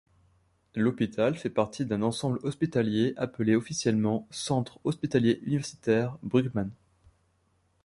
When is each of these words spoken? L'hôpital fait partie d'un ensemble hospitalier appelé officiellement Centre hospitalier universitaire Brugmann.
L'hôpital 0.73 1.35
fait 1.35 1.51
partie 1.51 1.85
d'un 1.85 2.01
ensemble 2.01 2.39
hospitalier 2.41 3.13
appelé 3.17 3.55
officiellement 3.55 4.27
Centre 4.31 4.79
hospitalier 4.83 5.39
universitaire 5.43 6.17
Brugmann. 6.23 6.71